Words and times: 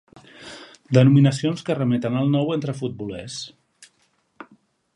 Denominacions 0.97 1.65
que 1.67 1.75
remeten 1.79 2.17
al 2.21 2.33
nou 2.37 2.49
entre 2.55 2.75
futbolers. 2.81 3.39